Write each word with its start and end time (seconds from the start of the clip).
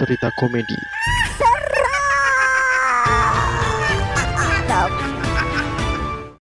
cerita 0.00 0.32
komedi. 0.40 0.80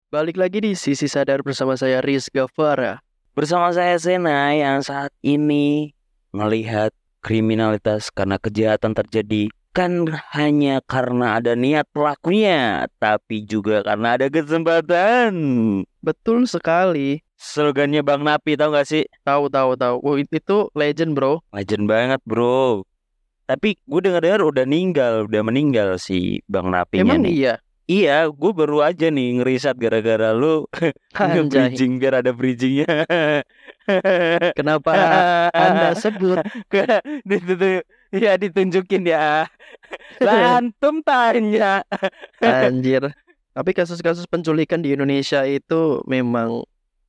Balik 0.09 0.41
lagi 0.41 0.57
di 0.61 0.73
Sisi 0.73 1.05
Sadar 1.05 1.45
bersama 1.45 1.77
saya 1.77 2.01
Riz 2.01 2.33
Gavara. 2.33 3.05
Bersama 3.37 3.69
saya 3.69 3.93
Sena 4.01 4.53
yang 4.57 4.81
saat 4.81 5.13
ini 5.21 5.93
melihat 6.33 6.89
kriminalitas 7.21 8.09
karena 8.09 8.41
kejahatan 8.41 8.97
terjadi 8.97 9.53
kan 9.73 10.05
hanya 10.37 10.85
karena 10.85 11.41
ada 11.41 11.57
niat 11.57 11.89
pelakunya, 11.93 12.85
tapi 13.01 13.41
juga 13.45 13.81
karena 13.81 14.17
ada 14.17 14.29
kesempatan. 14.29 15.33
Betul 16.01 16.45
sekali. 16.45 17.25
Slogannya 17.37 18.05
Bang 18.05 18.21
Napi 18.21 18.53
tahu 18.53 18.77
gak 18.77 18.85
sih? 18.85 19.03
Tahu 19.25 19.49
tahu 19.49 19.77
tahu. 19.77 19.97
Oh, 20.01 20.15
itu 20.15 20.69
legend, 20.77 21.17
Bro. 21.17 21.41
Legend 21.51 21.89
banget, 21.89 22.21
Bro. 22.23 22.85
Tapi 23.43 23.75
gue 23.75 23.99
dengar-dengar 23.99 24.41
udah 24.47 24.63
meninggal, 24.63 25.13
udah 25.27 25.41
meninggal 25.43 25.89
si 25.99 26.39
Bang 26.47 26.71
Napinya 26.71 27.15
Emang 27.15 27.27
nih. 27.27 27.35
iya? 27.35 27.55
Iya, 27.83 28.31
gue 28.31 28.51
baru 28.55 28.79
aja 28.79 29.11
nih 29.11 29.43
ngeriset 29.43 29.75
gara-gara 29.75 30.31
lu 30.31 30.63
nge-bridging 31.19 31.99
biar 31.99 32.23
ada 32.23 32.31
bridgingnya. 32.31 33.03
Kenapa 34.57 34.91
Anda 35.51 35.91
sebut? 35.91 36.39
Ya 38.15 38.39
ditunjukin 38.39 39.03
ya. 39.03 39.51
Lah 40.23 40.63
antum 40.63 41.03
tanya. 41.03 41.83
Anjir. 42.39 43.11
Tapi 43.51 43.71
kasus-kasus 43.75 44.31
penculikan 44.31 44.79
di 44.79 44.95
Indonesia 44.95 45.43
itu 45.43 45.99
memang 46.07 46.63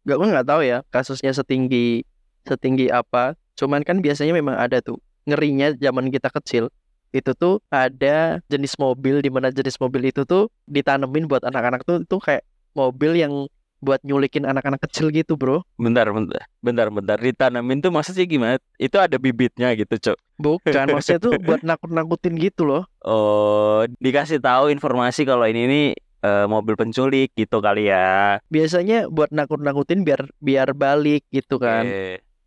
gak 0.05 0.17
gue 0.21 0.29
nggak 0.29 0.49
tahu 0.51 0.61
ya 0.67 0.83
kasusnya 0.91 1.31
setinggi 1.31 2.03
setinggi 2.51 2.91
apa. 2.91 3.39
Cuman 3.55 3.87
kan 3.87 4.03
biasanya 4.03 4.35
memang 4.35 4.59
ada 4.59 4.83
tuh 4.83 4.99
ngerinya 5.25 5.73
zaman 5.75 6.09
kita 6.09 6.29
kecil 6.31 6.69
itu 7.11 7.31
tuh 7.33 7.63
ada 7.69 8.43
jenis 8.47 8.75
mobil 8.75 9.23
di 9.23 9.31
mana 9.31 9.49
jenis 9.49 9.79
mobil 9.79 10.11
itu 10.11 10.27
tuh 10.27 10.51
ditanemin 10.67 11.25
buat 11.25 11.43
anak-anak 11.43 11.87
tuh 11.87 12.03
tuh 12.05 12.19
kayak 12.19 12.43
mobil 12.75 13.15
yang 13.15 13.47
buat 13.79 14.01
nyulikin 14.01 14.49
anak-anak 14.49 14.81
kecil 14.83 15.13
gitu 15.13 15.37
bro 15.37 15.61
Bentar, 15.77 16.09
bentar, 16.09 16.43
bentar, 16.59 16.89
bentar. 16.89 17.17
Ditanamin 17.21 17.85
tuh 17.85 17.93
maksudnya 17.93 18.25
gimana? 18.25 18.57
Itu 18.81 18.97
ada 18.97 19.21
bibitnya 19.21 19.77
gitu, 19.77 19.93
Cok. 20.01 20.17
bukan 20.41 20.87
maksudnya 20.97 21.21
tuh 21.21 21.37
buat 21.39 21.61
nakut-nakutin 21.61 22.35
gitu 22.41 22.65
loh 22.65 22.89
Oh, 23.05 23.85
dikasih 24.01 24.41
tahu 24.41 24.73
informasi 24.73 25.23
kalau 25.23 25.45
ini 25.45 25.63
nih 25.69 25.87
eh, 26.25 26.47
mobil 26.49 26.75
penculik 26.75 27.31
gitu 27.37 27.61
kali 27.61 27.93
ya. 27.93 28.41
biasanya 28.49 29.07
buat 29.07 29.29
nakut-nakutin 29.31 30.03
biar 30.03 30.33
biar 30.41 30.73
balik 30.73 31.23
gitu 31.29 31.61
kan 31.61 31.85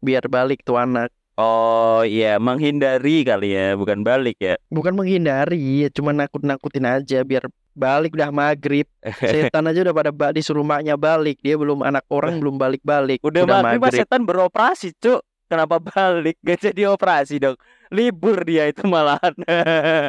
biar 0.01 0.25
balik 0.25 0.65
tuh 0.65 0.75
anak 0.75 1.13
Oh 1.37 2.01
iya, 2.01 2.41
menghindari 2.41 3.21
kali 3.21 3.53
ya, 3.53 3.77
bukan 3.77 4.01
balik 4.01 4.41
ya. 4.41 4.57
bukan 4.73 4.97
menghindari 4.97 5.85
cuma 5.93 6.09
nakut-nakutin 6.09 6.81
aja 6.81 7.21
biar 7.21 7.45
balik 7.77 8.17
udah 8.17 8.33
maghrib 8.33 8.89
setan 9.21 9.69
aja 9.69 9.85
udah 9.85 9.93
pada 9.93 10.09
ba- 10.09 10.33
disuruh 10.33 10.65
maknya 10.65 10.97
balik 10.97 11.37
dia 11.45 11.53
belum 11.53 11.85
anak 11.85 12.01
orang 12.09 12.41
belum 12.41 12.57
balik-balik 12.57 13.21
Udah, 13.21 13.45
maghrib, 13.45 13.85
Mas 13.85 13.93
setan 13.93 14.25
beroperasi, 14.25 14.97
Cuk. 14.97 15.21
Kenapa 15.45 15.77
balik? 15.79 16.41
Gak 16.45 16.73
jadi 16.73 16.89
operasi 16.91 17.37
dong. 17.39 17.55
Libur 17.93 18.41
dia 18.43 18.67
itu 18.67 18.83
malahan. 18.83 19.31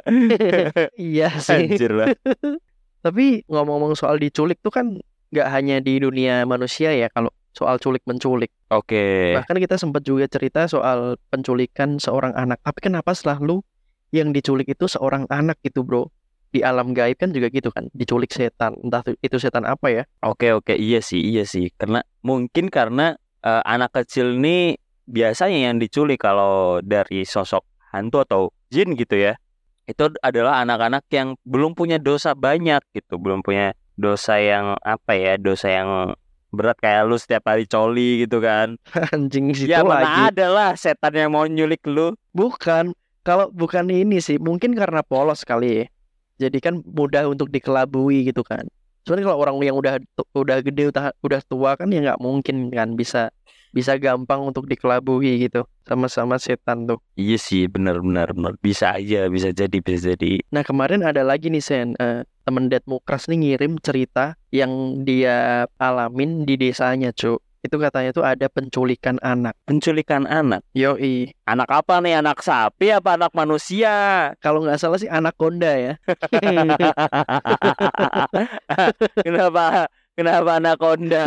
iya 0.97 1.29
sih 1.39 1.69
Anjir 1.71 1.93
lah. 1.95 2.09
tapi 2.99 3.47
ngomong-ngomong 3.47 3.95
soal 3.95 4.19
diculik 4.19 4.59
tuh 4.59 4.75
kan 4.75 4.99
nggak 5.31 5.49
hanya 5.55 5.79
di 5.79 6.01
dunia 6.03 6.43
manusia 6.43 6.91
ya 6.91 7.07
kalau 7.13 7.31
soal 7.59 7.83
culik 7.83 8.07
menculik 8.07 8.55
Oke. 8.71 9.35
bahkan 9.35 9.59
kita 9.59 9.75
sempat 9.75 10.07
juga 10.07 10.31
cerita 10.31 10.71
soal 10.71 11.19
penculikan 11.35 11.99
seorang 11.99 12.31
anak. 12.39 12.63
Tapi 12.63 12.79
kenapa 12.87 13.11
selalu 13.19 13.67
yang 14.15 14.31
diculik 14.31 14.71
itu 14.71 14.87
seorang 14.87 15.27
anak 15.27 15.59
gitu 15.67 15.83
bro? 15.83 16.07
Di 16.49 16.65
alam 16.65 16.97
gaib 16.97 17.19
kan 17.19 17.35
juga 17.35 17.51
gitu 17.51 17.75
kan? 17.75 17.91
Diculik 17.93 18.31
setan. 18.33 18.79
Entah 18.81 19.03
itu 19.21 19.37
setan 19.37 19.67
apa 19.67 19.91
ya? 19.91 20.03
Oke 20.25 20.55
oke. 20.55 20.73
Iya 20.79 21.03
sih 21.03 21.21
iya 21.21 21.45
sih. 21.45 21.75
Karena 21.75 22.01
mungkin 22.25 22.71
karena 22.73 23.19
eh, 23.43 23.63
anak 23.67 23.99
kecil 23.99 24.39
ini 24.39 24.79
biasanya 25.05 25.69
yang 25.73 25.77
diculik 25.83 26.23
kalau 26.23 26.81
dari 26.81 27.27
sosok 27.29 27.67
hantu 27.93 28.25
atau 28.25 28.43
jin 28.73 28.97
gitu 28.97 29.19
ya. 29.19 29.37
Itu 29.89 30.13
adalah 30.21 30.61
anak-anak 30.65 31.09
yang 31.13 31.37
belum 31.49 31.73
punya 31.73 31.97
dosa 32.01 32.33
banyak 32.33 32.81
gitu. 32.97 33.17
Belum 33.21 33.41
punya 33.45 33.77
dosa 33.99 34.39
yang 34.39 34.79
apa 34.85 35.17
ya 35.19 35.35
dosa 35.41 35.69
yang 35.69 36.15
berat 36.49 36.81
kayak 36.81 37.05
lu 37.05 37.17
setiap 37.21 37.45
hari 37.49 37.69
coli 37.69 38.25
gitu 38.25 38.41
kan. 38.41 38.81
Anjing 39.15 39.53
situ 39.53 39.73
ya 39.73 39.85
lagi 39.85 40.09
mana 40.09 40.33
ada 40.33 40.47
lah 40.49 40.71
setan 40.75 41.13
yang 41.15 41.33
mau 41.33 41.45
nyulik 41.45 41.85
lu. 41.85 42.17
Bukan, 42.33 42.97
kalau 43.25 43.53
bukan 43.53 43.89
ini 43.93 44.19
sih, 44.23 44.41
mungkin 44.41 44.73
karena 44.73 45.05
polos 45.05 45.45
kali 45.45 45.85
ya. 45.85 45.87
Jadi 46.39 46.59
kan 46.63 46.81
mudah 46.87 47.27
untuk 47.27 47.51
dikelabui 47.51 48.31
gitu 48.31 48.47
kan. 48.47 48.65
Soalnya 49.03 49.33
kalau 49.33 49.39
orang 49.43 49.57
yang 49.65 49.77
udah 49.77 49.99
udah 50.37 50.57
gede 50.63 50.93
udah, 50.93 51.11
udah 51.25 51.41
tua 51.49 51.75
kan 51.75 51.89
ya 51.91 52.05
nggak 52.05 52.21
mungkin 52.21 52.71
kan 52.71 52.95
bisa 52.95 53.33
bisa 53.73 53.97
gampang 54.01 54.43
untuk 54.43 54.67
dikelabui 54.67 55.49
gitu 55.49 55.65
sama-sama 55.85 56.37
setan 56.37 56.85
tuh. 56.85 57.01
iya 57.17 57.41
sih 57.41 57.65
benar 57.69 58.05
benar 58.05 58.37
benar. 58.37 58.53
Bisa 58.61 58.97
aja 58.97 59.29
bisa 59.33 59.53
jadi 59.53 59.79
bisa 59.81 60.13
jadi. 60.13 60.45
Nah 60.53 60.61
kemarin 60.61 61.01
ada 61.01 61.25
lagi 61.25 61.49
nih 61.49 61.65
Sen, 61.65 61.97
eh, 61.97 62.29
temen 62.45 62.69
Ded 62.69 62.85
Mukras 62.85 63.29
nih 63.29 63.41
ngirim 63.41 63.81
cerita 63.81 64.37
yang 64.53 65.05
dia 65.05 65.65
alamin 65.81 66.45
di 66.45 66.61
desanya 66.61 67.13
Cuk. 67.13 67.41
Itu 67.59 67.75
katanya 67.83 68.15
tuh 68.15 68.23
ada 68.23 68.47
penculikan 68.47 69.19
anak. 69.19 69.59
penculikan 69.67 70.31
anak? 70.31 70.63
Yoi, 70.79 71.35
anak 71.43 71.67
apa 71.75 71.99
nih? 71.99 72.23
Anak 72.23 72.39
sapi 72.39 72.95
apa 72.95 73.19
anak 73.19 73.35
manusia? 73.35 74.31
Kalau 74.39 74.63
nggak 74.63 74.79
salah 74.79 75.03
sih 75.03 75.11
anak 75.11 75.35
konda 75.35 75.75
ya. 75.75 75.93
kenapa? 79.27 79.91
Kenapa 80.19 80.59
anaconda 80.59 81.27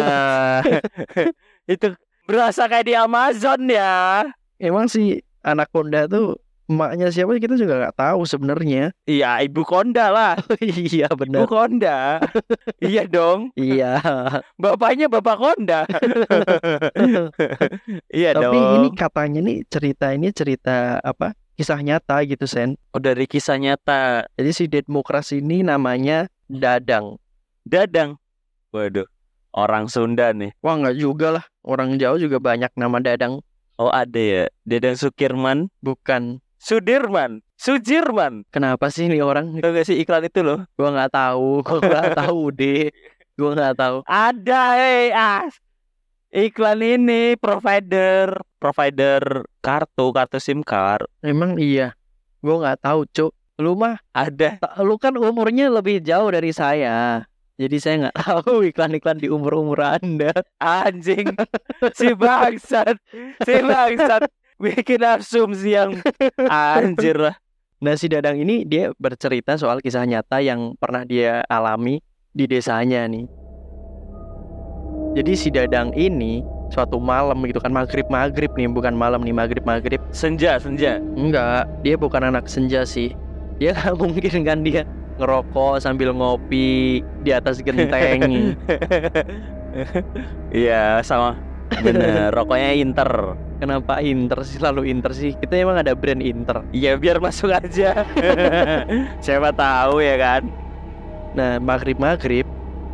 itu 1.72 1.96
berasa 2.32 2.66
kayak 2.66 2.88
di 2.88 2.96
Amazon 2.96 3.68
ya 3.68 4.24
Emang 4.58 4.88
sih 4.88 5.20
anaconda 5.42 6.06
tuh 6.06 6.40
emaknya 6.66 7.12
siapa 7.12 7.36
kita 7.36 7.60
juga 7.60 7.76
nggak 7.78 7.98
tahu 8.00 8.24
sebenarnya. 8.24 8.96
iya 9.04 9.44
ibu 9.44 9.60
konda 9.62 10.08
lah 10.08 10.34
iya 10.64 11.12
ibu 11.12 11.20
benar. 11.20 11.44
konda 11.44 12.24
iya 12.80 13.04
dong 13.04 13.52
Iya. 13.54 14.00
bapaknya 14.56 15.12
bapak 15.12 15.36
konda 15.36 15.84
iya 18.10 18.32
Tapi 18.32 18.40
dong 18.48 18.56
ini 18.78 18.88
katanya 18.94 19.40
nih 19.42 19.58
cerita 19.68 20.12
ini 20.12 20.32
cerita 20.32 21.02
apa? 21.02 21.36
Kisah 21.52 21.78
nyata 21.78 22.24
gitu 22.24 22.48
Sen. 22.48 22.80
oh 22.90 22.98
dari 22.98 23.28
kisah 23.28 23.60
nyata 23.60 24.26
Jadi 24.34 24.52
si 24.52 24.64
Dedmokras 24.66 25.30
ini 25.32 25.62
namanya 25.62 26.32
Dadang. 26.48 27.20
dadang 27.62 28.16
waduh 28.72 29.06
orang 29.52 29.86
Sunda 29.86 30.32
nih 30.32 30.56
Wah 30.60 30.80
nggak 30.80 30.96
juga 30.96 31.28
lah. 31.36 31.46
Orang 31.62 32.02
Jawa 32.02 32.18
juga 32.18 32.42
banyak 32.42 32.74
nama 32.74 32.98
Dadang. 32.98 33.46
oh 33.78 33.90
ada 33.94 34.18
ya 34.18 34.44
dadang 34.66 34.98
Sukirman 34.98 35.70
Bukan. 35.82 36.42
Sudirman 36.62 37.42
Sujirman 37.58 38.46
Kenapa 38.54 38.94
sih 38.94 39.10
ini 39.10 39.18
orang? 39.22 39.58
Tau 39.58 39.74
gak 39.74 39.86
sih 39.90 39.98
iklan 39.98 40.26
itu 40.26 40.46
loh 40.46 40.66
Gua 40.78 40.94
nggak 40.94 41.14
tahu. 41.14 41.62
Gua 41.66 41.80
nggak 41.82 42.14
tahu 42.18 42.42
deh. 42.54 42.90
Gua 43.34 43.50
nggak 43.58 43.76
tahu. 43.78 43.98
Ada 44.06 44.62
hei 44.78 45.10
ah. 45.14 45.50
Iklan 46.30 46.82
ini 46.86 47.34
provider 47.38 48.38
provider 48.62 49.46
kartu 49.66 50.14
kartu 50.14 50.38
SIM 50.38 50.62
card 50.62 51.10
Emang 51.26 51.58
iya. 51.58 51.98
Gua 52.46 52.62
nggak 52.62 52.86
tahu 52.86 53.06
cuk. 53.10 53.32
Lu 53.62 53.78
mah 53.78 54.02
ada 54.14 54.58
lu 54.82 54.98
kan 54.98 55.14
umurnya 55.14 55.70
lebih 55.70 56.02
jauh 56.02 56.30
dari 56.34 56.50
saya. 56.50 57.30
Jadi 57.62 57.78
saya 57.78 57.96
nggak 58.10 58.18
tahu 58.18 58.54
iklan-iklan 58.74 59.22
di 59.22 59.30
umur-umur 59.30 59.86
Anda. 59.86 60.34
anjing 60.58 61.38
si 61.98 62.14
bangsat 62.18 62.98
si 63.46 63.56
bangsat 63.62 64.26
bikin 64.58 65.02
asumsi 65.02 65.78
yang 65.78 65.98
anjir 66.50 67.18
lah 67.18 67.38
Nah, 67.82 67.98
si 67.98 68.06
Dadang 68.06 68.38
ini 68.38 68.62
dia 68.62 68.94
bercerita 68.94 69.58
soal 69.58 69.82
kisah 69.82 70.06
nyata 70.06 70.38
yang 70.38 70.78
pernah 70.78 71.02
dia 71.02 71.42
alami 71.50 71.98
di 72.30 72.46
desanya 72.46 73.10
nih. 73.10 73.26
Jadi 75.18 75.34
si 75.34 75.50
Dadang 75.50 75.90
ini 75.98 76.46
suatu 76.70 77.02
malam 77.02 77.42
gitu 77.50 77.58
kan 77.58 77.74
maghrib-maghrib 77.74 78.54
nih, 78.54 78.70
bukan 78.70 78.94
malam 78.94 79.26
nih 79.26 79.34
maghrib-maghrib. 79.34 79.98
senja 80.14 80.62
senja 80.62 81.02
Enggak, 81.18 81.66
dia 81.82 81.98
bukan 81.98 82.30
anak 82.30 82.46
senja 82.46 82.86
sih. 82.86 83.18
Dia 83.58 83.74
nggak 83.74 83.98
mungkin 84.06 84.46
kan 84.46 84.62
dia 84.62 84.86
ngerokok 85.22 85.78
sambil 85.78 86.10
ngopi 86.12 87.00
di 87.22 87.30
atas 87.30 87.62
genteng. 87.62 88.58
iya 90.52 91.00
sama 91.06 91.38
bener 91.72 92.34
rokoknya 92.36 92.76
Inter 92.76 93.40
Kenapa 93.62 94.02
Inter 94.02 94.42
sih 94.42 94.58
selalu 94.58 94.90
Inter 94.90 95.14
sih? 95.14 95.38
Kita 95.38 95.54
emang 95.54 95.78
ada 95.78 95.94
brand 95.94 96.18
Inter. 96.18 96.66
iya 96.74 96.98
biar 96.98 97.22
masuk 97.22 97.54
aja 97.54 98.04
siapa 99.24 99.54
tahu 99.54 100.02
ya 100.02 100.18
kan 100.18 100.50
Nah, 101.32 101.64
maghrib-maghrib 101.64 102.44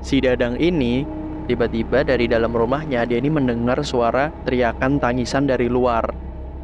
si 0.06 0.22
Dadang 0.22 0.62
ini 0.62 1.02
tiba-tiba 1.50 2.06
dari 2.06 2.30
dalam 2.30 2.54
rumahnya 2.54 3.08
dia 3.10 3.18
ini 3.18 3.34
mendengar 3.34 3.82
suara 3.82 4.30
teriakan 4.46 5.02
tangisan 5.02 5.50
dari 5.50 5.66
luar. 5.66 6.06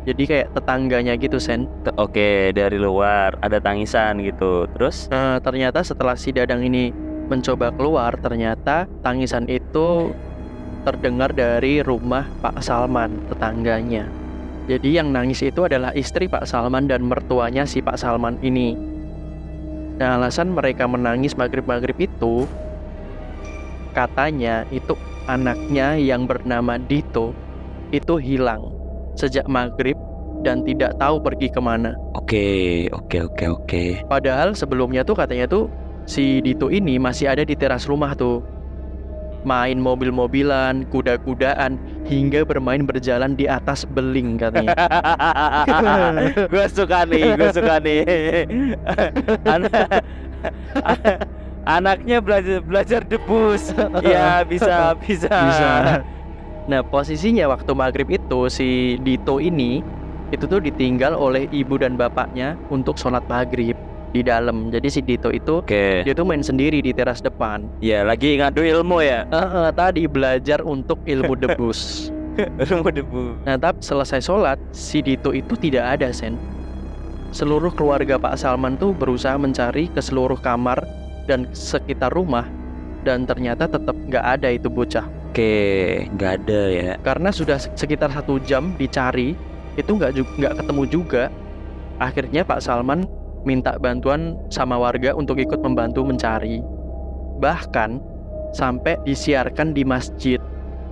Jadi 0.04 0.24
kayak 0.28 0.52
tetangganya 0.52 1.16
gitu 1.16 1.40
Sen. 1.40 1.64
T- 1.88 1.96
Oke, 1.96 2.52
dari 2.52 2.76
luar 2.76 3.40
ada 3.40 3.64
tangisan 3.64 4.20
gitu. 4.20 4.68
Terus 4.76 5.08
Nah, 5.08 5.40
ternyata 5.40 5.80
setelah 5.80 6.20
si 6.20 6.36
Dadang 6.36 6.60
ini 6.60 6.92
mencoba 7.32 7.72
keluar, 7.72 8.20
ternyata 8.20 8.84
tangisan 9.00 9.48
itu 9.48 10.12
terdengar 10.84 11.32
dari 11.32 11.80
rumah 11.80 12.28
Pak 12.44 12.60
Salman, 12.60 13.24
tetangganya. 13.32 14.12
Jadi 14.68 15.00
yang 15.00 15.16
nangis 15.16 15.40
itu 15.44 15.64
adalah 15.64 15.96
istri 15.96 16.28
Pak 16.28 16.48
Salman 16.48 16.88
dan 16.88 17.08
mertuanya 17.08 17.64
si 17.64 17.80
Pak 17.80 17.96
Salman 17.96 18.40
ini. 18.44 18.76
Nah, 20.00 20.20
alasan 20.20 20.52
mereka 20.52 20.84
menangis 20.84 21.36
maghrib-maghrib 21.40 21.96
itu 21.96 22.44
katanya 23.96 24.66
itu 24.74 24.98
anaknya 25.30 25.96
yang 25.96 26.28
bernama 26.28 26.76
Dito 26.82 27.32
itu 27.94 28.18
hilang 28.18 28.82
sejak 29.13 29.45
maghrib 29.50 29.98
dan 30.44 30.62
tidak 30.68 30.98
tahu 31.00 31.24
pergi 31.24 31.48
ke 31.50 31.62
mana. 31.63 31.95
oke, 32.13 32.48
oke, 32.92 33.18
oke, 33.31 33.45
oke. 33.48 33.83
Padahal 34.07 34.51
sebelumnya 34.54 35.07
tuh 35.07 35.15
katanya 35.15 35.48
tuh 35.48 35.71
si 36.04 36.44
Dito 36.44 36.68
ini 36.68 37.00
masih 37.00 37.31
ada 37.31 37.44
di 37.48 37.56
teras 37.56 37.88
rumah 37.88 38.12
tuh. 38.13 38.44
Main 39.44 39.75
mobil-mobilan, 39.75 40.88
kuda-kudaan, 40.88 41.75
hingga 42.07 42.48
bermain 42.48 42.88
berjalan 42.88 43.36
di 43.36 43.44
atas 43.44 43.83
beling 43.83 44.39
katanya. 44.39 44.71
gue 46.51 46.66
suka 46.71 47.04
nih, 47.04 47.36
gue 47.36 47.50
suka 47.51 47.75
nih. 47.83 48.04
Anak, 49.54 50.00
anaknya 51.68 52.18
belajar 52.24 52.59
belajar 52.63 53.01
debus. 53.04 53.71
Ya 54.04 54.44
bisa, 54.48 54.95
bisa. 55.00 55.31
Bisa. 55.31 55.71
Nah, 56.63 56.80
posisinya 56.80 57.51
waktu 57.51 57.71
maghrib 57.75 58.07
itu 58.07 58.48
si 58.48 58.95
Dito 59.04 59.44
ini 59.44 59.83
itu 60.31 60.48
tuh 60.48 60.63
ditinggal 60.63 61.13
oleh 61.13 61.45
ibu 61.51 61.75
dan 61.77 62.00
bapaknya 62.00 62.56
untuk 62.71 62.95
sholat 62.95 63.21
maghrib 63.27 63.75
di 64.15 64.21
dalam. 64.24 64.71
Jadi 64.71 64.88
si 64.88 65.00
Dito 65.04 65.27
itu 65.33 65.60
Oke, 65.60 66.07
dia 66.07 66.13
tuh 66.15 66.24
main 66.24 66.39
sendiri 66.39 66.80
di 66.80 66.95
teras 66.95 67.19
depan. 67.19 67.68
ya 67.83 68.07
lagi 68.07 68.39
ngadu 68.39 68.63
ilmu 68.63 69.04
ya. 69.04 69.27
Eh, 69.27 69.38
eh, 69.38 69.69
tadi 69.75 70.07
belajar 70.07 70.63
untuk 70.63 71.01
ilmu 71.04 71.33
debus. 71.36 72.10
Ilmu 72.66 72.89
debu. 72.89 73.45
Nah, 73.45 73.62
tapi 73.62 73.77
selesai 73.86 74.25
sholat, 74.25 74.57
si 74.74 75.06
Dito 75.06 75.30
itu 75.38 75.54
tidak 75.54 76.01
ada, 76.01 76.09
Sen. 76.09 76.33
Seluruh 77.30 77.69
keluarga 77.69 78.18
Pak 78.18 78.42
Salman 78.42 78.74
tuh 78.74 78.89
berusaha 78.89 79.38
mencari 79.38 79.86
ke 79.86 80.01
seluruh 80.01 80.42
kamar 80.42 80.81
dan 81.30 81.45
sekitar 81.54 82.09
rumah, 82.09 82.50
dan 83.06 83.30
ternyata 83.30 83.69
tetap 83.69 83.94
nggak 84.09 84.25
ada 84.25 84.50
itu 84.50 84.66
bocah. 84.66 85.06
Oke, 85.33 86.06
nggak 86.13 86.45
ada 86.45 86.62
ya. 86.69 86.91
Karena 87.01 87.33
sudah 87.33 87.57
se- 87.57 87.74
sekitar 87.74 88.13
satu 88.13 88.38
jam 88.38 88.77
dicari, 88.77 89.33
itu 89.74 89.89
nggak 89.89 90.38
nggak 90.38 90.62
ketemu 90.62 90.83
juga. 90.85 91.33
Akhirnya 91.97 92.45
Pak 92.45 92.62
Salman 92.62 93.09
minta 93.41 93.74
bantuan 93.81 94.38
sama 94.53 94.77
warga 94.77 95.18
untuk 95.18 95.41
ikut 95.41 95.57
membantu 95.65 96.06
mencari. 96.06 96.62
Bahkan 97.41 97.97
sampai 98.53 99.01
disiarkan 99.09 99.74
di 99.74 99.81
masjid 99.81 100.38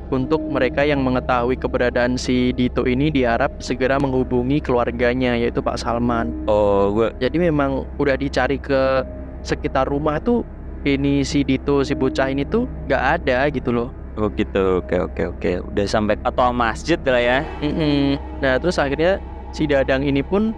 untuk 0.10 0.42
mereka 0.50 0.90
yang 0.90 1.06
mengetahui 1.06 1.62
keberadaan 1.62 2.18
si 2.18 2.50
Dito 2.58 2.90
ini 2.90 3.14
diharap 3.14 3.62
segera 3.62 4.02
menghubungi 4.02 4.58
keluarganya 4.58 5.38
yaitu 5.38 5.62
Pak 5.62 5.78
Salman. 5.78 6.50
Oh, 6.50 6.90
gue 6.98 7.14
Jadi 7.22 7.38
memang 7.38 7.86
udah 8.02 8.18
dicari 8.18 8.58
ke 8.58 9.06
sekitar 9.46 9.86
rumah 9.86 10.18
tuh 10.18 10.42
ini 10.82 11.22
si 11.22 11.46
Dito 11.46 11.86
si 11.86 11.94
bocah 11.94 12.34
ini 12.34 12.42
tuh 12.42 12.66
nggak 12.90 13.04
ada 13.22 13.46
gitu 13.54 13.70
loh. 13.70 14.01
Oh 14.20 14.28
gitu, 14.36 14.84
oke 14.84 14.98
oke 15.12 15.24
oke. 15.38 15.52
Udah 15.72 15.86
sampai 15.88 16.20
atau 16.20 16.52
masjid 16.52 17.00
lah 17.08 17.22
ya. 17.22 17.40
Mm-mm. 17.64 18.20
Nah 18.44 18.60
terus 18.60 18.76
akhirnya 18.76 19.24
si 19.56 19.64
Dadang 19.68 20.04
ini 20.04 20.20
pun 20.20 20.52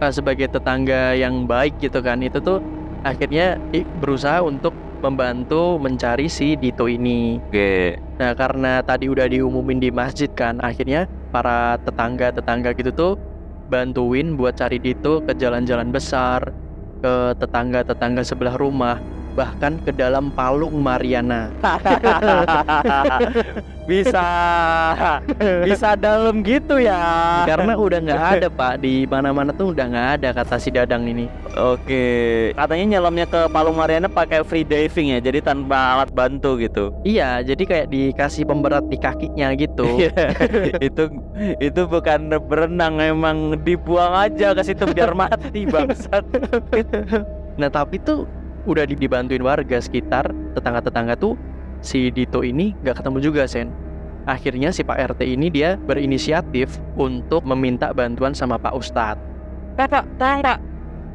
eh, 0.00 0.12
sebagai 0.12 0.52
tetangga 0.52 1.16
yang 1.16 1.48
baik 1.48 1.80
gitu 1.80 2.04
kan 2.04 2.20
itu 2.20 2.36
tuh 2.40 2.60
akhirnya 3.06 3.56
berusaha 4.02 4.44
untuk 4.44 4.76
membantu 5.00 5.78
mencari 5.78 6.26
si 6.26 6.58
Dito 6.58 6.90
ini. 6.90 7.38
Oke. 7.48 7.96
Nah 8.18 8.34
karena 8.34 8.82
tadi 8.82 9.06
udah 9.06 9.30
diumumin 9.30 9.78
di 9.78 9.88
masjid 9.94 10.28
kan 10.28 10.58
akhirnya 10.60 11.06
para 11.30 11.78
tetangga-tetangga 11.86 12.74
gitu 12.74 12.90
tuh 12.90 13.12
bantuin 13.68 14.34
buat 14.34 14.58
cari 14.58 14.80
Dito 14.82 15.22
ke 15.22 15.36
jalan-jalan 15.36 15.92
besar, 15.94 16.50
ke 16.98 17.36
tetangga-tetangga 17.38 18.24
sebelah 18.26 18.56
rumah, 18.58 18.98
bahkan 19.38 19.78
ke 19.86 19.94
dalam 19.94 20.34
palung 20.34 20.82
Mariana. 20.82 21.54
bisa 23.88 24.26
bisa 25.64 25.94
dalam 25.96 26.42
gitu 26.42 26.76
ya. 26.76 27.00
Karena 27.46 27.78
udah 27.78 27.98
nggak 28.02 28.24
ada 28.42 28.48
pak 28.50 28.82
di 28.82 29.06
mana-mana 29.06 29.54
tuh 29.54 29.70
udah 29.72 29.86
nggak 29.88 30.08
ada 30.18 30.28
kata 30.34 30.58
si 30.58 30.74
Dadang 30.74 31.06
ini. 31.06 31.30
Oke. 31.54 32.04
Katanya 32.52 32.98
nyelamnya 32.98 33.24
ke 33.30 33.48
Palung 33.48 33.80
Mariana 33.80 34.10
pakai 34.12 34.44
free 34.44 34.66
diving 34.66 35.16
ya, 35.16 35.18
jadi 35.24 35.40
tanpa 35.40 35.96
alat 35.96 36.10
bantu 36.12 36.60
gitu. 36.60 36.92
Iya, 37.06 37.40
jadi 37.40 37.62
kayak 37.64 37.86
dikasih 37.88 38.44
pemberat 38.44 38.84
di 38.90 38.98
kakinya 38.98 39.54
gitu. 39.54 39.86
Iya. 39.98 40.30
itu 40.78 41.10
itu 41.58 41.82
bukan 41.90 42.30
berenang 42.46 43.02
emang 43.02 43.58
dibuang 43.66 44.14
aja 44.14 44.54
ke 44.54 44.62
situ 44.62 44.86
biar 44.94 45.10
mati 45.10 45.66
bangsat. 45.66 46.22
nah, 47.60 47.66
tapi 47.66 47.98
tuh 47.98 48.24
udah 48.64 48.88
di- 48.88 48.98
dibantuin 48.98 49.42
warga 49.44 49.78
sekitar, 49.78 50.30
tetangga-tetangga 50.56 51.14
tuh 51.14 51.38
si 51.84 52.10
Dito 52.10 52.42
ini 52.42 52.74
nggak 52.82 53.02
ketemu 53.02 53.18
juga, 53.22 53.46
Sen. 53.46 53.70
Akhirnya 54.28 54.74
si 54.74 54.84
Pak 54.84 55.16
RT 55.16 55.24
ini 55.24 55.48
dia 55.48 55.80
berinisiatif 55.80 56.76
untuk 56.98 57.46
meminta 57.48 57.94
bantuan 57.96 58.36
sama 58.36 58.60
Pak 58.60 58.74
Ustadz. 58.76 59.22
Kakak, 59.78 60.04
tang 60.20 60.44
Pak. 60.44 60.58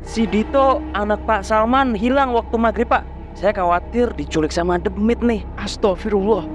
Si 0.04 0.25
Dito 0.25 0.81
anak 0.98 1.22
Pak 1.24 1.45
Salman 1.45 1.94
hilang 1.94 2.34
waktu 2.34 2.56
maghrib 2.57 2.90
Pak. 2.90 3.06
Saya 3.34 3.54
khawatir 3.54 4.13
diculik 4.18 4.50
sama 4.50 4.81
demit 4.81 5.22
nih. 5.22 5.45
Astagfirullah. 5.62 6.45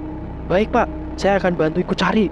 Baik 0.51 0.73
Pak, 0.73 0.87
saya 1.15 1.39
akan 1.39 1.55
bantu 1.55 1.79
ikut 1.79 1.97
cari. 1.97 2.27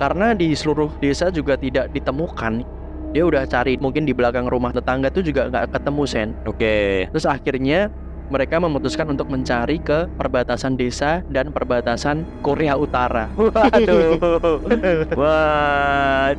Karena 0.00 0.34
di 0.34 0.50
seluruh 0.56 0.90
desa 0.98 1.30
juga 1.30 1.54
tidak 1.54 1.92
ditemukan. 1.94 2.66
Dia 3.14 3.22
udah 3.22 3.46
cari 3.46 3.78
mungkin 3.78 4.02
di 4.02 4.10
belakang 4.10 4.50
rumah 4.50 4.74
tetangga 4.74 5.06
tuh 5.06 5.22
juga 5.22 5.46
nggak 5.46 5.70
ketemu 5.70 6.02
Sen. 6.02 6.28
Oke. 6.50 7.06
Terus 7.14 7.30
akhirnya 7.30 7.86
mereka 8.26 8.58
memutuskan 8.58 9.06
untuk 9.06 9.30
mencari 9.30 9.78
ke 9.78 10.10
perbatasan 10.18 10.74
desa 10.74 11.22
dan 11.30 11.54
perbatasan 11.54 12.26
Korea 12.42 12.74
Utara. 12.74 13.30
Waduh. 13.38 14.18
Wah, 15.14 16.34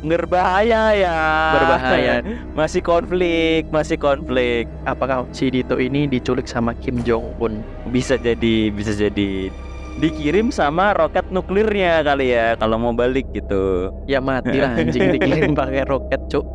berbahaya 0.00 0.82
ya. 0.94 1.18
Berbahaya. 1.58 2.14
Masih 2.58 2.80
konflik, 2.86 3.68
masih 3.74 3.98
konflik. 3.98 4.70
Apakah 4.86 5.26
si 5.34 5.50
Dito 5.50 5.76
ini 5.76 6.06
diculik 6.06 6.46
sama 6.46 6.72
Kim 6.78 7.02
Jong 7.04 7.36
Un? 7.42 7.66
Bisa 7.90 8.14
jadi, 8.14 8.70
bisa 8.72 8.94
jadi 8.94 9.50
dikirim 9.98 10.54
sama 10.54 10.94
roket 10.94 11.26
nuklirnya 11.34 12.06
kali 12.06 12.36
ya 12.36 12.54
kalau 12.60 12.78
mau 12.78 12.94
balik 12.94 13.26
gitu. 13.34 13.90
Ya 14.06 14.22
mati 14.22 14.62
lah 14.62 14.78
anjing 14.78 15.18
dikirim 15.18 15.56
pakai 15.60 15.82
roket, 15.88 16.20
Cuk. 16.30 16.46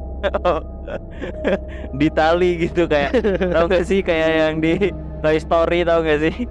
di 2.01 2.09
tali 2.09 2.65
gitu 2.65 2.89
kayak 2.89 3.13
tau 3.53 3.69
gak 3.69 3.85
sih 3.85 4.01
kayak 4.01 4.29
yang 4.41 4.55
di 4.57 4.89
Toy 5.21 5.37
Story 5.37 5.85
tau 5.85 6.01
gak 6.01 6.19
sih? 6.23 6.35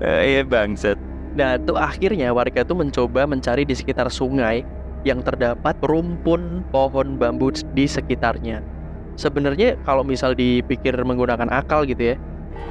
Eh, 0.00 0.20
Iya 0.32 0.42
bangsat. 0.48 0.96
Nah, 1.36 1.60
tuh 1.60 1.76
akhirnya 1.76 2.32
warga 2.32 2.64
tuh 2.64 2.76
mencoba 2.76 3.24
mencari 3.28 3.64
di 3.68 3.76
sekitar 3.76 4.08
sungai 4.08 4.64
yang 5.02 5.20
terdapat 5.24 5.76
rumpun 5.84 6.64
pohon 6.72 7.16
bambu 7.20 7.52
di 7.76 7.84
sekitarnya. 7.84 8.60
Sebenarnya 9.16 9.76
kalau 9.84 10.04
misal 10.04 10.32
dipikir 10.32 10.96
menggunakan 11.04 11.48
akal 11.52 11.84
gitu 11.84 12.12
ya, 12.12 12.16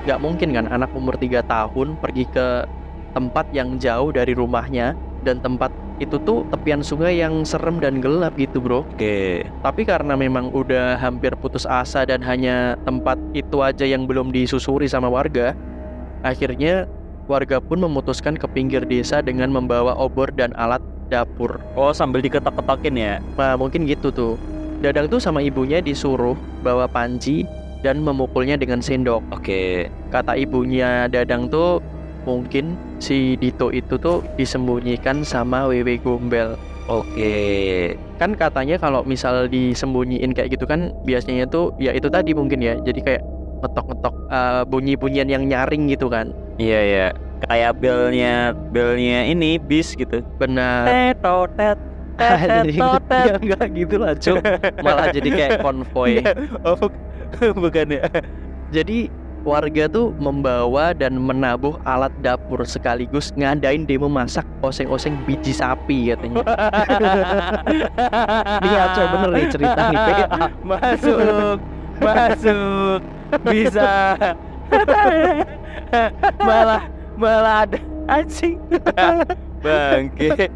nggak 0.05 0.19
mungkin 0.21 0.49
kan 0.55 0.65
anak 0.69 0.89
umur 0.97 1.13
3 1.13 1.45
tahun 1.45 1.99
pergi 2.01 2.25
ke 2.29 2.47
tempat 3.13 3.45
yang 3.53 3.77
jauh 3.77 4.09
dari 4.09 4.33
rumahnya 4.33 4.95
dan 5.21 5.37
tempat 5.43 5.69
itu 6.01 6.17
tuh 6.25 6.41
tepian 6.49 6.81
sungai 6.81 7.21
yang 7.21 7.45
serem 7.45 7.77
dan 7.77 8.01
gelap 8.01 8.33
gitu 8.33 8.57
bro. 8.57 8.81
Oke. 8.81 9.45
Tapi 9.61 9.81
karena 9.85 10.17
memang 10.17 10.49
udah 10.49 10.97
hampir 10.97 11.37
putus 11.37 11.69
asa 11.69 12.01
dan 12.09 12.25
hanya 12.25 12.73
tempat 12.81 13.21
itu 13.37 13.61
aja 13.61 13.85
yang 13.85 14.09
belum 14.09 14.33
disusuri 14.33 14.89
sama 14.89 15.05
warga, 15.13 15.53
akhirnya 16.25 16.89
warga 17.29 17.61
pun 17.61 17.85
memutuskan 17.85 18.33
ke 18.33 18.49
pinggir 18.49 18.81
desa 18.81 19.21
dengan 19.21 19.53
membawa 19.53 19.93
obor 19.93 20.33
dan 20.33 20.57
alat 20.57 20.81
dapur. 21.13 21.61
Oh 21.77 21.93
sambil 21.93 22.25
diketok-ketokin 22.25 22.97
ya? 22.97 23.21
Nah, 23.37 23.53
mungkin 23.53 23.85
gitu 23.85 24.09
tuh. 24.09 24.41
Dadang 24.81 25.05
tuh 25.05 25.21
sama 25.21 25.45
ibunya 25.45 25.77
disuruh 25.77 26.33
bawa 26.65 26.89
panci 26.89 27.45
dan 27.81 27.99
memukulnya 27.99 28.55
dengan 28.55 28.79
sendok. 28.79 29.21
Oke. 29.31 29.89
Kata 30.09 30.33
ibunya 30.33 31.05
Dadang 31.05 31.49
tuh 31.49 31.81
mungkin 32.23 32.73
si 32.97 33.33
Dito 33.35 33.69
itu 33.69 33.97
tuh 33.97 34.21
disembunyikan 34.35 35.21
sama 35.21 35.65
Wewe 35.65 35.97
Gombel. 35.97 36.53
Oke. 36.85 37.95
kan 38.17 38.33
katanya 38.33 38.75
kalau 38.75 39.01
misal 39.01 39.47
disembunyiin 39.47 40.29
kayak 40.29 40.53
gitu 40.53 40.65
kan 40.65 40.93
biasanya 41.01 41.45
tuh 41.45 41.73
ya 41.77 41.89
itu 41.89 42.05
tadi 42.05 42.33
mungkin 42.33 42.59
ya 42.59 42.77
jadi 42.77 42.99
kayak 42.99 43.23
ngetok-ngetok 43.57 44.13
eh, 44.27 44.63
bunyi-bunyian 44.67 45.25
yang 45.25 45.43
nyaring 45.43 45.87
gitu 45.87 46.05
kan 46.05 46.29
Iya 46.55 46.79
ya. 46.83 47.07
kayak 47.41 47.79
belnya 47.79 48.53
belnya 48.69 49.25
ini 49.25 49.57
bis 49.57 49.95
gitu. 49.95 50.21
benar 50.35 50.85
Tetotet 50.85 51.77
Anjing. 52.19 52.77
ya 52.77 52.85
tetotet. 52.99 53.33
enggak 53.39 53.65
gitu 53.71 53.95
lah 53.97 54.13
Cuk. 54.13 54.37
malah 54.81 55.07
jadi 55.09 55.29
kayak 55.31 55.53
konvoy 55.59 56.21
Oh, 56.61 56.77
buk- 56.77 56.97
bukan 57.61 57.87
ya. 57.95 58.03
jadi 58.69 59.09
warga 59.41 59.89
tuh 59.89 60.13
membawa 60.21 60.93
dan 60.93 61.17
menabuh 61.17 61.77
alat 61.81 62.13
dapur 62.21 62.61
sekaligus 62.61 63.33
ngadain 63.33 63.89
demo 63.89 64.05
masak 64.05 64.45
oseng-oseng 64.61 65.17
biji 65.25 65.49
sapi 65.53 66.13
katanya. 66.13 66.45
Ini 68.61 68.69
ngaco 68.69 69.01
bener 69.01 69.29
nih 69.33 69.45
cerita 69.49 69.81
nih 69.89 69.99
masuk 70.69 71.57
masuk. 72.01 72.99
Bisa. 73.49 73.89
Malah 76.37 76.83
malah 77.17 77.65
ada 77.65 77.79
anjing. 78.05 78.61
Bangke. 79.61 80.49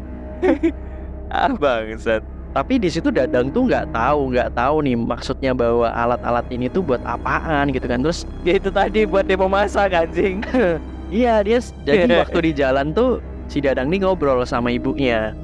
Ah 1.26 1.50
bangsat 1.58 2.35
tapi 2.56 2.80
di 2.80 2.88
situ 2.88 3.12
Dadang 3.12 3.52
tuh 3.52 3.68
nggak 3.68 3.92
tahu 3.92 4.32
nggak 4.32 4.56
tahu 4.56 4.80
nih 4.80 4.96
maksudnya 4.96 5.52
bahwa 5.52 5.92
alat-alat 5.92 6.48
ini 6.48 6.72
tuh 6.72 6.80
buat 6.80 7.04
apaan 7.04 7.68
gitu 7.68 7.84
kan. 7.84 8.00
Terus 8.00 8.24
ya 8.48 8.56
itu 8.56 8.72
tadi 8.72 9.04
buat 9.04 9.28
demo 9.28 9.44
masak 9.44 9.92
anjing. 9.92 10.40
Iya 11.06 11.38
dia 11.46 11.62
jadi 11.86 12.18
waktu 12.26 12.50
di 12.50 12.52
jalan 12.58 12.90
tuh 12.90 13.22
si 13.46 13.62
Dadang 13.62 13.92
nih 13.92 14.02
ngobrol 14.02 14.42
sama 14.42 14.74
ibunya. 14.74 15.36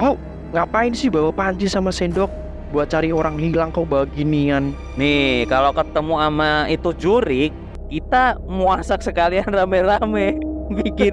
Oh 0.00 0.16
ngapain 0.56 0.94
sih 0.96 1.12
bawa 1.12 1.34
panci 1.34 1.68
sama 1.68 1.92
sendok 1.92 2.32
buat 2.72 2.88
cari 2.88 3.12
orang 3.12 3.36
hilang 3.36 3.74
kau 3.74 3.84
bawa 3.84 4.08
ginian 4.14 4.72
nih 4.96 5.44
kalau 5.50 5.74
ketemu 5.76 6.14
sama 6.16 6.52
itu 6.70 6.90
jurik 6.96 7.52
kita 7.92 8.40
masak 8.48 9.04
sekalian 9.04 9.46
rame-rame 9.58 10.40
bikin 10.80 11.12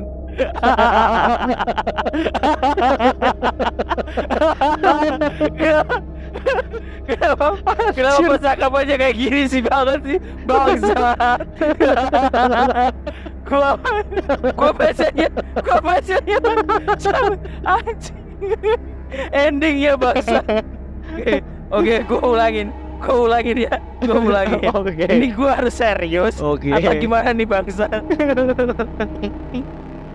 Kenapa? 7.07 7.45
Kenapa 7.91 8.19
percakapannya 8.37 8.95
kayak 8.95 9.15
gini 9.17 9.41
sih 9.49 9.61
banget 9.65 9.99
sih? 10.05 10.17
Bangsa. 10.47 10.95
gua 13.51 13.75
gua 14.55 14.71
bacanya 14.71 15.27
gua 15.59 15.79
bacanya 15.83 16.37
anjing. 17.67 18.23
Endingnya 19.35 19.93
bangsa. 19.99 20.39
Oke, 21.11 21.43
oke, 21.67 21.95
gua 22.07 22.21
ulangin. 22.23 22.71
Gua 23.01 23.15
ulangin 23.27 23.57
ya. 23.67 23.75
Gua 24.07 24.17
ulangin. 24.23 24.61
oke 24.71 25.03
Ini 25.03 25.27
gua 25.35 25.59
harus 25.59 25.75
serius 25.75 26.39
oke 26.39 26.71
atau 26.71 26.93
gimana 26.95 27.35
nih 27.35 27.47
bangsa? 27.49 27.91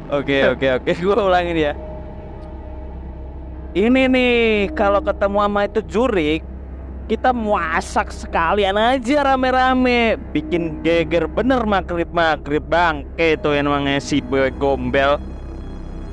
Oke 0.07 0.47
oke 0.47 0.67
oke, 0.83 0.91
gua 1.03 1.19
ulangin 1.27 1.59
ya. 1.59 1.73
Ini 3.77 4.09
nih 4.09 4.37
kalau 4.73 5.05
ketemu 5.05 5.39
sama 5.45 5.61
itu 5.69 5.81
jurik, 5.85 6.41
kita 7.11 7.35
masak 7.35 8.09
sekalian 8.09 8.79
aja 8.79 9.35
rame-rame, 9.35 10.17
bikin 10.33 10.81
geger 10.81 11.29
bener 11.29 11.61
makrib 11.69 12.09
makrib 12.15 12.65
bangke 12.65 13.37
itu 13.37 13.51
yang 13.53 13.69
namanya 13.69 14.01
si 14.01 14.23
gombel. 14.57 15.19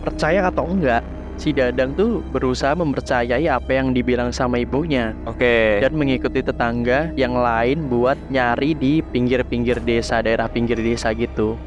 percaya 0.03 0.51
atau 0.51 0.67
enggak 0.67 0.99
si 1.39 1.55
Dadang 1.55 1.97
tuh 1.97 2.21
berusaha 2.29 2.77
mempercayai 2.77 3.47
apa 3.49 3.71
yang 3.71 3.95
dibilang 3.95 4.29
sama 4.29 4.61
ibunya 4.61 5.17
Oke. 5.25 5.81
dan 5.81 5.95
mengikuti 5.97 6.45
tetangga 6.45 7.09
yang 7.17 7.33
lain 7.33 7.89
buat 7.89 8.19
nyari 8.29 8.77
di 8.77 8.99
pinggir-pinggir 9.01 9.81
desa 9.81 10.21
daerah 10.21 10.45
pinggir 10.51 10.77
desa 10.77 11.15
gitu 11.15 11.57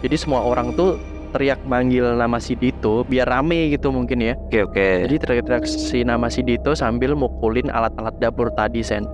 jadi 0.00 0.16
semua 0.16 0.44
orang 0.44 0.76
tuh 0.78 1.00
teriak 1.30 1.62
manggil 1.64 2.18
nama 2.18 2.36
si 2.42 2.58
Dito 2.58 3.06
biar 3.06 3.30
rame 3.30 3.70
gitu 3.70 3.94
mungkin 3.94 4.18
ya. 4.20 4.34
Oke 4.50 4.66
oke. 4.66 4.88
jadi 5.06 5.16
teriak-teriak 5.16 5.64
si 5.64 6.02
nama 6.02 6.26
si 6.26 6.42
Dito 6.42 6.74
sambil 6.74 7.14
mukulin 7.14 7.70
alat-alat 7.70 8.18
dapur 8.18 8.50
tadi 8.52 8.82
sen. 8.82 9.06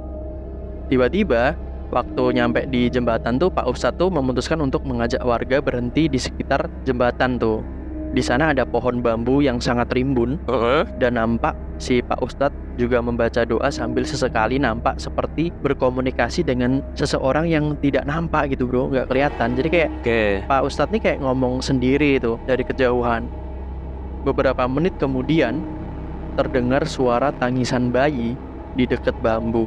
Tiba-tiba 0.89 1.55
waktu 1.91 2.35
nyampe 2.35 2.67
di 2.67 2.91
jembatan 2.91 3.39
tuh 3.39 3.53
Pak 3.53 3.67
Ustadz 3.71 3.99
tuh 3.99 4.11
memutuskan 4.11 4.59
untuk 4.59 4.83
mengajak 4.89 5.23
warga 5.23 5.63
berhenti 5.63 6.11
di 6.11 6.19
sekitar 6.19 6.67
jembatan 6.83 7.39
tuh 7.39 7.63
di 8.13 8.23
sana 8.25 8.55
ada 8.55 8.63
pohon 8.65 9.03
bambu 9.03 9.43
yang 9.43 9.59
sangat 9.59 9.91
rimbun 9.93 10.39
Heeh. 10.47 10.87
dan 11.03 11.19
nampak 11.19 11.57
si 11.77 12.01
Pak 12.01 12.23
Ustadz 12.23 12.57
juga 12.77 13.01
membaca 13.01 13.45
doa 13.45 13.69
sambil 13.73 14.05
sesekali 14.05 14.61
nampak 14.61 15.01
seperti 15.01 15.53
berkomunikasi 15.65 16.45
dengan 16.45 16.85
seseorang 16.97 17.49
yang 17.49 17.77
tidak 17.81 18.05
nampak 18.05 18.53
gitu 18.53 18.69
bro 18.69 18.89
nggak 18.93 19.09
kelihatan 19.09 19.57
jadi 19.57 19.69
kayak 19.69 19.91
Oke. 20.01 20.23
Pak 20.49 20.63
Ustadz 20.65 20.93
nih 20.93 21.03
kayak 21.03 21.19
ngomong 21.25 21.61
sendiri 21.65 22.21
itu 22.21 22.37
dari 22.45 22.63
kejauhan 22.65 23.29
beberapa 24.25 24.65
menit 24.67 24.97
kemudian 24.99 25.63
terdengar 26.37 26.85
suara 26.85 27.33
tangisan 27.33 27.89
bayi 27.89 28.37
di 28.77 28.85
dekat 28.85 29.17
bambu 29.25 29.65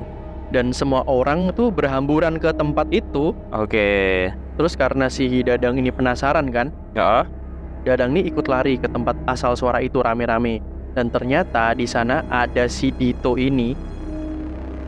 dan 0.49 0.73
semua 0.73 1.05
orang 1.05 1.53
tuh 1.53 1.69
berhamburan 1.69 2.41
ke 2.41 2.49
tempat 2.53 2.89
itu 2.89 3.33
Oke. 3.53 4.29
terus 4.57 4.73
karena 4.73 5.05
si 5.09 5.45
Dadang 5.45 5.77
ini 5.77 5.93
penasaran 5.93 6.49
kan 6.49 6.73
Ya. 6.97 7.25
Dadang 7.89 8.13
nih 8.13 8.29
ikut 8.29 8.45
lari 8.45 8.77
ke 8.77 8.85
tempat 8.85 9.17
asal 9.25 9.57
suara 9.57 9.81
itu 9.81 9.97
rame-rame 9.97 10.61
dan 10.93 11.09
ternyata 11.09 11.73
di 11.73 11.89
sana 11.89 12.21
ada 12.29 12.69
si 12.69 12.93
Dito 12.93 13.33
ini 13.33 13.73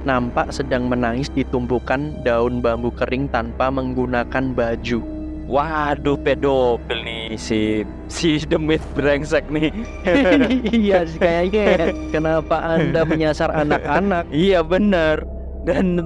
nampak 0.05 0.53
sedang 0.53 0.85
menangis 0.85 1.25
di 1.33 1.41
tumpukan 1.41 2.21
daun 2.21 2.61
bambu 2.61 2.93
kering 2.93 3.25
tanpa 3.33 3.73
menggunakan 3.73 4.53
baju. 4.53 5.01
Waduh 5.49 6.13
pedofil 6.21 7.01
nih 7.01 7.33
si 7.41 7.81
si 8.05 8.37
demit 8.45 8.85
brengsek 8.93 9.49
nih. 9.49 9.73
iya 10.85 11.01
sih, 11.01 11.17
kayaknya 11.17 11.97
kenapa 12.13 12.77
anda 12.77 13.01
menyasar 13.01 13.49
anak-anak? 13.49 14.29
Iya 14.29 14.61
bener 14.61 15.25
Dan 15.65 16.05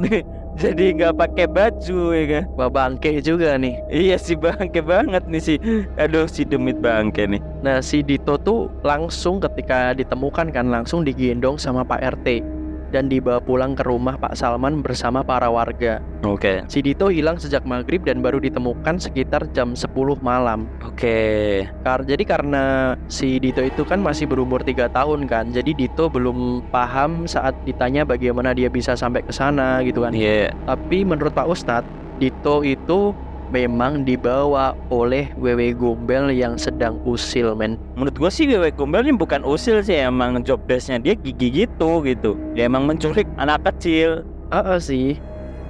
jadi 0.56 0.96
nggak 0.96 1.16
pakai 1.20 1.46
baju 1.52 2.00
ya 2.16 2.24
kan? 2.32 2.44
Wah 2.56 2.72
bangke 2.72 3.20
juga 3.20 3.60
nih. 3.60 3.76
Iya 3.92 4.16
sih 4.16 4.40
bangke 4.40 4.80
banget 4.80 5.28
nih 5.28 5.42
si 5.44 5.54
Aduh 6.00 6.26
si 6.32 6.48
demit 6.48 6.80
bangke 6.80 7.28
nih. 7.28 7.44
Nah 7.60 7.84
si 7.84 8.00
Dito 8.02 8.40
tuh 8.40 8.72
langsung 8.82 9.44
ketika 9.44 9.92
ditemukan 9.92 10.56
kan 10.56 10.72
langsung 10.72 11.04
digendong 11.04 11.60
sama 11.60 11.84
Pak 11.84 12.02
RT 12.20 12.55
dan 12.96 13.12
dibawa 13.12 13.44
pulang 13.44 13.76
ke 13.76 13.84
rumah 13.84 14.16
Pak 14.16 14.40
Salman 14.40 14.80
bersama 14.80 15.20
para 15.20 15.52
warga. 15.52 16.00
Oke 16.24 16.64
Si 16.72 16.80
Dito 16.80 17.12
hilang 17.12 17.36
sejak 17.36 17.68
maghrib 17.68 18.08
dan 18.08 18.24
baru 18.24 18.40
ditemukan 18.40 19.04
sekitar 19.04 19.52
jam 19.52 19.76
10 19.76 19.92
malam. 20.24 20.72
Oke 20.80 21.68
Kar 21.84 22.08
jadi 22.08 22.24
karena 22.24 22.96
si 23.12 23.36
Dito 23.44 23.60
itu 23.60 23.84
kan 23.84 24.00
masih 24.00 24.32
berumur 24.32 24.64
tiga 24.64 24.88
tahun 24.88 25.28
kan, 25.28 25.52
jadi 25.52 25.76
Dito 25.76 26.08
belum 26.08 26.72
paham 26.72 27.28
saat 27.28 27.52
ditanya 27.68 28.08
bagaimana 28.08 28.56
dia 28.56 28.72
bisa 28.72 28.96
sampai 28.96 29.20
ke 29.28 29.36
sana 29.36 29.84
gitu 29.84 30.08
kan. 30.08 30.16
Iya 30.16 30.56
Tapi 30.64 31.04
menurut 31.04 31.36
Pak 31.36 31.52
Ustadz, 31.52 31.92
Dito 32.16 32.64
itu 32.64 33.12
memang 33.54 34.06
dibawa 34.08 34.74
oleh 34.90 35.30
Wewe 35.38 35.74
Gombel 35.76 36.34
yang 36.34 36.58
sedang 36.58 36.98
usil 37.06 37.54
men. 37.54 37.78
Menurut 37.94 38.16
gua 38.18 38.32
sih 38.34 38.50
Wewe 38.50 38.72
Gombel 38.74 39.06
ini 39.06 39.18
bukan 39.18 39.46
usil 39.46 39.82
sih 39.86 39.98
Emang 40.02 40.42
job 40.42 40.62
desknya 40.66 41.02
dia 41.02 41.14
gigi 41.18 41.66
gitu 41.66 42.02
gitu. 42.06 42.38
Dia 42.58 42.70
emang 42.70 42.90
menculik 42.90 43.30
anak 43.38 43.66
kecil. 43.66 44.26
Ah 44.54 44.78
sih, 44.78 45.18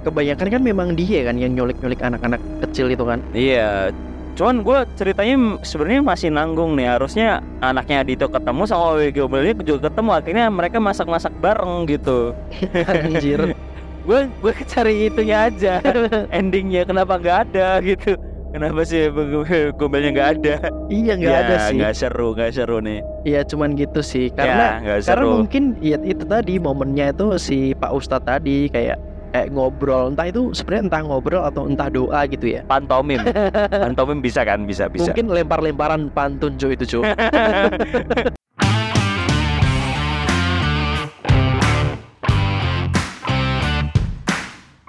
kebanyakan 0.04 0.46
kan 0.52 0.62
memang 0.62 0.88
dia 0.94 1.26
kan 1.26 1.34
yang 1.40 1.58
nyulik-nyulik 1.58 1.98
anak-anak 1.98 2.38
kecil 2.62 2.86
itu 2.92 3.02
kan. 3.02 3.18
Iya. 3.34 3.90
Cuman 4.36 4.60
gue 4.60 4.84
ceritanya 5.00 5.56
sebenarnya 5.64 6.02
masih 6.04 6.28
nanggung 6.28 6.76
nih. 6.76 6.92
Harusnya 6.92 7.40
anaknya 7.64 8.04
Dito 8.04 8.28
ketemu 8.28 8.62
sama 8.68 9.00
Wewe 9.00 9.10
Gombel 9.10 9.48
ini 9.48 9.64
juga 9.64 9.88
ketemu. 9.88 10.10
Akhirnya 10.12 10.46
mereka 10.52 10.76
masak-masak 10.76 11.32
bareng 11.40 11.88
gitu. 11.88 12.36
Anjir. 12.92 13.56
Gue 14.06 14.20
gue 14.32 14.52
cari 14.72 14.94
itunya 15.06 15.50
aja 15.50 15.82
endingnya 16.32 16.82
kenapa 16.82 17.18
nggak 17.18 17.38
ada 17.50 17.82
gitu 17.82 18.14
kenapa 18.48 18.80
sih 18.82 19.10
gombelnya 19.74 20.10
nggak 20.10 20.30
ada 20.36 20.54
iya 20.88 21.12
nggak 21.12 21.34
Ya, 21.34 21.42
ada 21.42 21.56
sih. 21.66 21.76
nggak 21.76 21.92
seru 21.92 22.28
nggak 22.32 22.50
seru 22.52 22.78
nih 22.80 23.00
Iya 23.26 23.42
cuman 23.42 23.74
gitu 23.74 24.00
sih. 24.00 24.30
Karena 24.30 24.78
ya, 24.78 24.80
nggak 24.80 24.98
karena 25.02 25.18
seru 25.18 25.28
mungkin 25.36 25.62
ya 25.82 25.98
itu 26.00 26.22
tadi 26.24 26.54
momennya 26.56 27.10
itu 27.10 27.26
si 27.36 27.74
Pak 27.74 27.90
Ustadz 27.90 28.22
tadi 28.24 28.70
kayak 28.70 28.94
kayak 29.28 29.50
ngobrol 29.50 30.14
entah 30.14 30.30
itu 30.30 30.54
sebenarnya 30.54 30.82
entah 30.86 31.02
ngobrol 31.02 31.42
atau 31.42 31.66
entah 31.66 31.90
doa 31.90 32.22
gitu 32.24 32.46
ya. 32.46 32.62
pantomim 32.64 33.18
pantomim 33.68 34.22
bisa 34.22 34.46
kan 34.46 34.62
bisa 34.62 34.86
bisa 34.86 35.10
Mungkin 35.10 35.26
lempar-lemparan 35.28 36.08
pantun 36.08 36.54
cuy 36.54 36.72
itu 36.72 36.86
cuy. 36.88 37.04